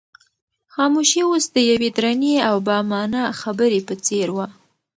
خاموشي 0.73 1.21
اوس 1.29 1.45
د 1.55 1.57
یوې 1.71 1.89
درنې 1.97 2.35
او 2.49 2.55
با 2.67 2.77
مانا 2.89 3.23
خبرې 3.41 3.79
په 3.87 3.93
څېر 4.05 4.27
وه. 4.35 4.47